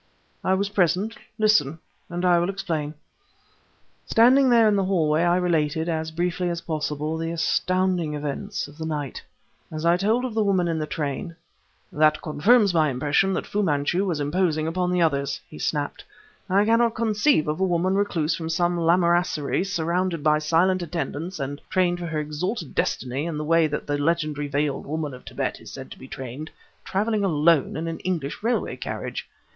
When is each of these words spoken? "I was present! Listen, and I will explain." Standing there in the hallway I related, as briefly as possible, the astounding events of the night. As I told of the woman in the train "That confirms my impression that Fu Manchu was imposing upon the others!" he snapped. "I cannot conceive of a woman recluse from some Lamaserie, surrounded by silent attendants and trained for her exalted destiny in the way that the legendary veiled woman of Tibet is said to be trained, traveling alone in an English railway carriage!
"I 0.43 0.55
was 0.55 0.69
present! 0.69 1.15
Listen, 1.37 1.77
and 2.09 2.25
I 2.25 2.39
will 2.39 2.49
explain." 2.49 2.95
Standing 4.07 4.49
there 4.49 4.67
in 4.67 4.75
the 4.75 4.85
hallway 4.85 5.21
I 5.21 5.35
related, 5.35 5.87
as 5.87 6.09
briefly 6.09 6.49
as 6.49 6.61
possible, 6.61 7.17
the 7.19 7.29
astounding 7.31 8.15
events 8.15 8.67
of 8.67 8.79
the 8.79 8.85
night. 8.87 9.21
As 9.71 9.85
I 9.85 9.97
told 9.97 10.25
of 10.25 10.33
the 10.33 10.43
woman 10.43 10.67
in 10.67 10.79
the 10.79 10.87
train 10.87 11.35
"That 11.91 12.19
confirms 12.19 12.73
my 12.73 12.89
impression 12.89 13.35
that 13.35 13.45
Fu 13.45 13.61
Manchu 13.61 14.03
was 14.03 14.19
imposing 14.19 14.65
upon 14.65 14.91
the 14.91 15.03
others!" 15.03 15.39
he 15.47 15.59
snapped. 15.59 16.03
"I 16.49 16.65
cannot 16.65 16.95
conceive 16.95 17.47
of 17.47 17.59
a 17.59 17.63
woman 17.63 17.93
recluse 17.93 18.33
from 18.33 18.49
some 18.49 18.79
Lamaserie, 18.79 19.63
surrounded 19.63 20.23
by 20.23 20.39
silent 20.39 20.81
attendants 20.81 21.39
and 21.39 21.61
trained 21.69 21.99
for 21.99 22.07
her 22.07 22.17
exalted 22.19 22.73
destiny 22.73 23.27
in 23.27 23.37
the 23.37 23.45
way 23.45 23.67
that 23.67 23.85
the 23.85 23.99
legendary 23.99 24.47
veiled 24.47 24.87
woman 24.87 25.13
of 25.13 25.23
Tibet 25.25 25.59
is 25.61 25.71
said 25.71 25.91
to 25.91 25.99
be 25.99 26.07
trained, 26.07 26.49
traveling 26.83 27.23
alone 27.23 27.77
in 27.77 27.87
an 27.87 27.99
English 27.99 28.41
railway 28.41 28.75
carriage! 28.75 29.29